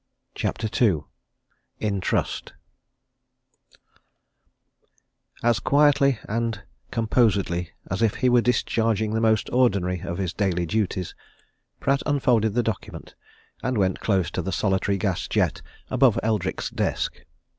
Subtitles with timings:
[0.33, 1.01] CHAPTER II
[1.79, 2.53] IN TRUST
[5.43, 10.65] As quietly and composedly as if he were discharging the most ordinary of his daily
[10.65, 11.13] duties,
[11.79, 13.13] Pratt unfolded the document,
[13.61, 15.61] and went close to the solitary gas jet
[15.91, 17.21] above Eldrick's desk.